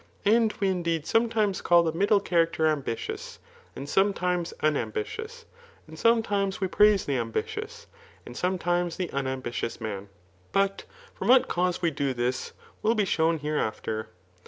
[0.25, 3.37] And we indeed sometimes call the middle character ambitious,
[3.75, 5.45] and some times unambitious;
[5.87, 7.85] and sometimes we praise the ambi tious,
[8.25, 10.09] and sometimes the unambitious man.
[10.53, 14.07] But from what cause we do this, will be shovm hereafter.